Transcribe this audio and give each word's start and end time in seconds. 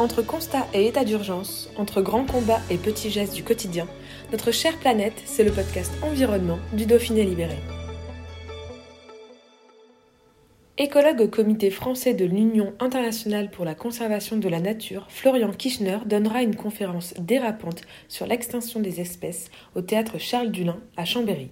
Entre 0.00 0.22
constat 0.22 0.66
et 0.74 0.88
état 0.88 1.04
d'urgence, 1.04 1.70
entre 1.76 2.02
grands 2.02 2.24
combats 2.24 2.60
et 2.68 2.78
petits 2.78 3.10
gestes 3.10 3.34
du 3.34 3.44
quotidien, 3.44 3.86
notre 4.32 4.50
chère 4.50 4.76
planète, 4.78 5.22
c'est 5.24 5.44
le 5.44 5.52
podcast 5.52 5.92
Environnement 6.02 6.58
du 6.72 6.84
Dauphiné 6.84 7.22
Libéré. 7.22 7.54
Écologue 10.78 11.20
au 11.20 11.28
comité 11.28 11.70
français 11.70 12.12
de 12.12 12.24
l'Union 12.24 12.74
internationale 12.80 13.52
pour 13.52 13.64
la 13.64 13.76
conservation 13.76 14.36
de 14.36 14.48
la 14.48 14.58
nature, 14.58 15.06
Florian 15.10 15.52
Kirchner 15.52 15.98
donnera 16.06 16.42
une 16.42 16.56
conférence 16.56 17.14
dérapante 17.20 17.82
sur 18.08 18.26
l'extinction 18.26 18.80
des 18.80 19.00
espèces 19.00 19.48
au 19.76 19.80
théâtre 19.80 20.18
Charles 20.18 20.50
Dulin 20.50 20.80
à 20.96 21.04
Chambéry. 21.04 21.50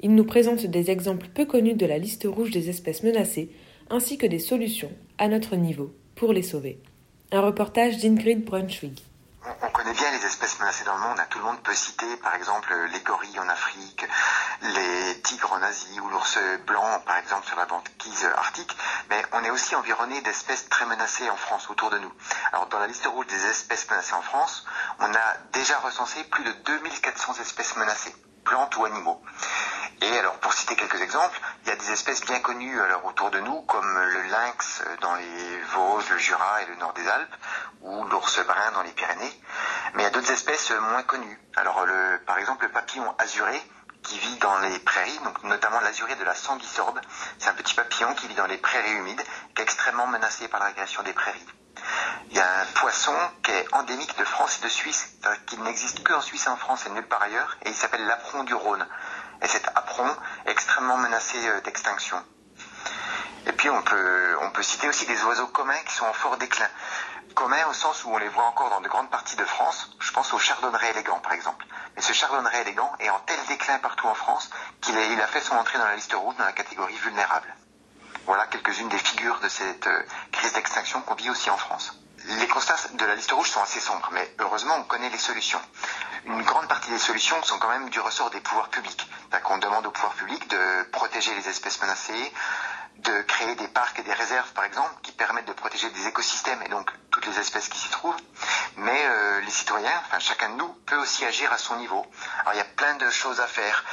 Il 0.00 0.14
nous 0.14 0.24
présente 0.24 0.66
des 0.66 0.90
exemples 0.90 1.28
peu 1.32 1.46
connus 1.46 1.74
de 1.74 1.86
la 1.86 1.96
liste 1.96 2.28
rouge 2.28 2.50
des 2.50 2.68
espèces 2.68 3.02
menacées, 3.02 3.48
ainsi 3.88 4.18
que 4.18 4.26
des 4.26 4.38
solutions, 4.38 4.92
à 5.16 5.28
notre 5.28 5.56
niveau, 5.56 5.94
pour 6.14 6.34
les 6.34 6.42
sauver. 6.42 6.78
Un 7.32 7.42
reportage 7.42 7.98
d'Ingrid 7.98 8.44
Brunswig. 8.44 8.98
On 9.62 9.70
connaît 9.70 9.92
bien 9.92 10.10
les 10.10 10.26
espèces 10.26 10.58
menacées 10.58 10.82
dans 10.82 10.96
le 10.96 11.00
monde. 11.00 11.18
Tout 11.30 11.38
le 11.38 11.44
monde 11.44 11.62
peut 11.62 11.74
citer, 11.74 12.16
par 12.16 12.34
exemple, 12.34 12.74
les 12.92 12.98
gorilles 13.00 13.38
en 13.38 13.48
Afrique, 13.48 14.04
les 14.62 15.22
tigres 15.22 15.52
en 15.52 15.62
Asie 15.62 16.00
ou 16.00 16.08
l'ours 16.08 16.38
blanc, 16.66 17.00
par 17.06 17.18
exemple, 17.18 17.46
sur 17.46 17.56
la 17.56 17.66
banquise 17.66 18.24
arctique. 18.36 18.76
Mais 19.10 19.22
on 19.32 19.44
est 19.44 19.50
aussi 19.50 19.76
environné 19.76 20.20
d'espèces 20.22 20.68
très 20.68 20.86
menacées 20.86 21.30
en 21.30 21.36
France, 21.36 21.70
autour 21.70 21.90
de 21.90 21.98
nous. 21.98 22.12
Alors, 22.52 22.66
dans 22.66 22.80
la 22.80 22.88
liste 22.88 23.06
rouge 23.06 23.28
des 23.28 23.46
espèces 23.46 23.88
menacées 23.88 24.14
en 24.14 24.22
France, 24.22 24.66
on 24.98 25.14
a 25.14 25.36
déjà 25.52 25.78
recensé 25.78 26.24
plus 26.24 26.42
de 26.42 26.50
2400 26.66 27.34
espèces 27.40 27.76
menacées, 27.76 28.14
plantes 28.44 28.76
ou 28.76 28.84
animaux. 28.86 29.22
Et 30.02 30.18
alors, 30.18 30.38
pour 30.38 30.52
citer 30.52 30.76
quelques 30.76 31.00
exemples, 31.02 31.38
il 31.62 31.68
y 31.68 31.72
a 31.72 31.76
des 31.76 31.90
espèces 31.92 32.22
bien 32.22 32.40
connues 32.40 32.80
alors, 32.80 33.04
autour 33.04 33.30
de 33.30 33.40
nous, 33.40 33.60
comme 33.62 33.98
le 33.98 34.22
lynx 34.22 34.82
dans 35.02 35.14
les 35.14 35.60
Vosges, 35.74 36.08
le 36.10 36.18
Jura 36.18 36.62
et 36.62 36.66
le 36.66 36.76
nord 36.76 36.94
des 36.94 37.06
Alpes, 37.06 37.34
ou 37.82 38.04
l'ours 38.04 38.40
brun 38.46 38.72
dans 38.72 38.82
les 38.82 38.92
Pyrénées. 38.92 39.42
Mais 39.94 40.02
il 40.02 40.04
y 40.04 40.08
a 40.08 40.10
d'autres 40.10 40.30
espèces 40.30 40.70
moins 40.70 41.02
connues. 41.02 41.38
Alors, 41.56 41.84
par 42.26 42.38
exemple, 42.38 42.64
le 42.64 42.72
papillon 42.72 43.14
azuré, 43.18 43.60
qui 44.02 44.18
vit 44.18 44.38
dans 44.38 44.58
les 44.60 44.78
prairies, 44.78 45.18
donc 45.24 45.42
notamment 45.44 45.80
l'azuré 45.80 46.14
de 46.14 46.24
la 46.24 46.34
sanguisorbe. 46.34 46.98
C'est 47.38 47.50
un 47.50 47.54
petit 47.54 47.74
papillon 47.74 48.14
qui 48.14 48.28
vit 48.28 48.34
dans 48.34 48.46
les 48.46 48.56
prairies 48.56 48.92
humides, 48.92 49.22
qui 49.54 49.60
est 49.60 49.64
extrêmement 49.64 50.06
menacé 50.06 50.48
par 50.48 50.60
la 50.60 50.66
régression 50.66 51.02
des 51.02 51.12
prairies. 51.12 51.46
Il 52.30 52.36
y 52.36 52.40
a 52.40 52.60
un 52.60 52.66
poisson 52.74 53.14
qui 53.42 53.50
est 53.50 53.74
endémique 53.74 54.16
de 54.16 54.24
France 54.24 54.58
et 54.60 54.64
de 54.64 54.70
Suisse, 54.70 55.10
qui 55.46 55.58
n'existe 55.58 56.02
que 56.02 56.12
en 56.12 56.20
Suisse 56.20 56.46
et 56.46 56.48
en 56.48 56.56
France 56.56 56.86
et 56.86 56.90
nulle 56.90 57.06
part 57.06 57.22
ailleurs, 57.22 57.56
et 57.62 57.68
il 57.68 57.74
s'appelle 57.74 58.06
l'apron 58.06 58.44
du 58.44 58.54
Rhône 58.54 58.86
et 59.42 59.48
cet 59.48 59.66
apron 59.68 60.08
extrêmement 60.46 60.98
menacé 60.98 61.38
euh, 61.48 61.60
d'extinction. 61.62 62.22
Et 63.46 63.52
puis 63.52 63.70
on 63.70 63.82
peut, 63.82 64.36
on 64.42 64.50
peut 64.50 64.62
citer 64.62 64.88
aussi 64.88 65.06
des 65.06 65.22
oiseaux 65.24 65.46
communs 65.46 65.82
qui 65.86 65.94
sont 65.94 66.04
en 66.04 66.12
fort 66.12 66.36
déclin. 66.36 66.68
Communs 67.34 67.66
au 67.68 67.72
sens 67.72 68.04
où 68.04 68.10
on 68.10 68.18
les 68.18 68.28
voit 68.28 68.44
encore 68.44 68.70
dans 68.70 68.80
de 68.80 68.88
grandes 68.88 69.10
parties 69.10 69.36
de 69.36 69.44
France. 69.44 69.96
Je 70.00 70.12
pense 70.12 70.32
au 70.34 70.38
chardonneret 70.38 70.90
élégant 70.90 71.20
par 71.20 71.32
exemple. 71.32 71.64
Mais 71.96 72.02
ce 72.02 72.12
chardonneret 72.12 72.62
élégant 72.62 72.92
est 72.98 73.08
en 73.10 73.18
tel 73.20 73.38
déclin 73.48 73.78
partout 73.78 74.06
en 74.08 74.14
France 74.14 74.50
qu'il 74.80 74.96
a, 74.96 75.04
il 75.04 75.20
a 75.20 75.26
fait 75.26 75.40
son 75.40 75.56
entrée 75.56 75.78
dans 75.78 75.86
la 75.86 75.96
liste 75.96 76.12
rouge 76.12 76.36
dans 76.36 76.44
la 76.44 76.52
catégorie 76.52 76.96
vulnérable. 76.96 77.54
Voilà 78.26 78.46
quelques-unes 78.46 78.88
des 78.88 78.98
figures 78.98 79.40
de 79.40 79.48
cette 79.48 79.86
euh, 79.86 80.02
crise 80.32 80.52
d'extinction 80.52 81.00
qu'on 81.02 81.14
vit 81.14 81.30
aussi 81.30 81.50
en 81.50 81.56
France. 81.56 81.94
Les 82.26 82.48
constats 82.48 82.76
de 82.92 83.04
la 83.04 83.14
liste 83.14 83.32
rouge 83.32 83.50
sont 83.50 83.62
assez 83.62 83.80
sombres, 83.80 84.10
mais 84.12 84.34
heureusement 84.38 84.76
on 84.76 84.84
connaît 84.84 85.08
les 85.08 85.18
solutions. 85.18 85.60
Une 86.26 86.42
grande 86.42 86.68
partie 86.68 86.90
des 86.90 86.98
solutions 86.98 87.42
sont 87.42 87.58
quand 87.58 87.70
même 87.70 87.88
du 87.88 87.98
ressort 87.98 88.30
des 88.30 88.40
pouvoirs 88.40 88.68
publics. 88.68 89.09
On 89.52 89.58
demande 89.58 89.84
aux 89.84 89.90
pouvoirs 89.90 90.14
publics 90.14 90.48
de 90.48 90.82
protéger 90.92 91.34
les 91.34 91.48
espèces 91.48 91.80
menacées, 91.80 92.32
de 92.98 93.22
créer 93.22 93.56
des 93.56 93.66
parcs 93.66 93.98
et 93.98 94.02
des 94.04 94.12
réserves 94.12 94.52
par 94.52 94.62
exemple 94.62 94.94
qui 95.02 95.10
permettent 95.10 95.48
de 95.48 95.52
protéger 95.52 95.90
des 95.90 96.06
écosystèmes 96.06 96.62
et 96.62 96.68
donc 96.68 96.88
toutes 97.10 97.26
les 97.26 97.36
espèces 97.40 97.68
qui 97.68 97.76
s'y 97.76 97.88
trouvent. 97.90 98.14
Mais 98.76 99.06
euh, 99.06 99.40
les 99.40 99.50
citoyens, 99.50 100.02
chacun 100.20 100.50
de 100.50 100.54
nous 100.54 100.68
peut 100.86 100.98
aussi 100.98 101.24
agir 101.24 101.52
à 101.52 101.58
son 101.58 101.74
niveau. 101.76 102.06
Alors 102.42 102.54
il 102.54 102.58
y 102.58 102.60
a 102.60 102.72
plein 102.76 102.94
de 102.94 103.10
choses 103.10 103.40
à 103.40 103.48
faire. 103.48 103.84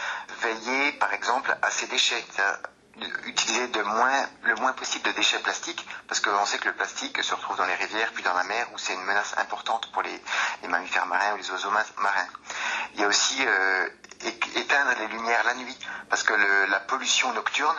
Veiller 0.41 0.91
par 0.93 1.11
exemple 1.11 1.57
à 1.63 1.71
ses 1.71 1.87
déchets 1.87 2.23
utiliser 3.25 3.67
le 3.67 4.55
moins 4.55 4.73
possible 4.73 5.05
de 5.05 5.11
déchets 5.11 5.39
plastiques, 5.39 5.85
parce 6.07 6.19
qu'on 6.19 6.45
sait 6.45 6.57
que 6.57 6.67
le 6.67 6.75
plastique 6.75 7.21
se 7.23 7.33
retrouve 7.33 7.57
dans 7.57 7.65
les 7.65 7.75
rivières, 7.75 8.11
puis 8.13 8.23
dans 8.23 8.33
la 8.33 8.43
mer, 8.43 8.67
où 8.73 8.77
c'est 8.77 8.93
une 8.93 9.03
menace 9.03 9.35
importante 9.37 9.91
pour 9.91 10.01
les, 10.01 10.21
mammifères 10.67 11.05
marins 11.05 11.33
ou 11.33 11.37
les 11.37 11.51
oiseaux 11.51 11.71
marins. 11.71 12.27
Il 12.93 13.01
y 13.01 13.03
a 13.03 13.07
aussi 13.07 13.45
euh, 13.45 13.89
éteindre 14.55 14.91
les 14.99 15.07
lumières 15.07 15.43
la 15.43 15.55
nuit, 15.55 15.77
parce 16.09 16.23
que 16.23 16.33
la 16.33 16.79
pollution 16.79 17.31
nocturne 17.33 17.77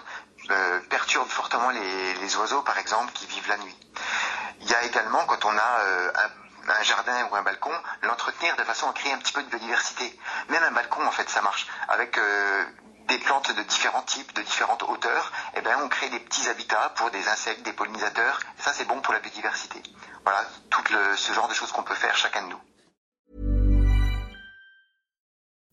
euh, 0.50 0.80
perturbe 0.88 1.28
fortement 1.28 1.70
les, 1.70 2.36
oiseaux, 2.36 2.62
par 2.62 2.78
exemple, 2.78 3.12
qui 3.12 3.26
vivent 3.26 3.48
la 3.48 3.58
nuit. 3.58 3.76
Il 4.60 4.70
y 4.70 4.74
a 4.74 4.82
également, 4.84 5.24
quand 5.26 5.44
on 5.44 5.56
a 5.56 5.80
euh, 5.80 6.12
un, 6.68 6.82
jardin 6.82 7.28
ou 7.30 7.36
un 7.36 7.42
balcon, 7.42 7.72
l'entretenir 8.02 8.56
de 8.56 8.64
façon 8.64 8.88
à 8.88 8.92
créer 8.92 9.12
un 9.12 9.18
petit 9.18 9.32
peu 9.32 9.42
de 9.42 9.48
biodiversité. 9.48 10.18
Même 10.48 10.62
un 10.62 10.70
balcon, 10.70 11.06
en 11.06 11.10
fait, 11.10 11.28
ça 11.28 11.42
marche. 11.42 11.66
Avec 11.88 12.18
des 13.08 13.18
plantes 13.18 13.52
de 13.52 13.62
différents 13.62 14.02
types, 14.02 14.32
de 14.34 14.42
différentes 14.42 14.82
hauteurs, 14.82 15.32
eh 15.56 15.60
ben, 15.62 15.76
on 15.82 15.88
crée 15.88 16.10
des 16.10 16.20
petits 16.20 16.48
habitats 16.48 16.90
pour 16.96 17.10
des 17.10 17.26
insectes, 17.28 17.62
des 17.62 17.72
pollinisateurs. 17.72 18.40
Et 18.58 18.62
ça, 18.62 18.72
c'est 18.72 18.84
bon 18.84 19.00
pour 19.00 19.14
la 19.14 19.20
biodiversité. 19.20 19.82
Voilà, 20.24 20.44
tout 20.70 20.84
le, 20.92 21.16
ce 21.16 21.32
genre 21.32 21.48
de 21.48 21.54
choses 21.54 21.72
qu'on 21.72 21.82
peut 21.82 21.94
faire 21.94 22.16
chacun 22.16 22.42
de 22.42 22.48
nous. 22.48 22.60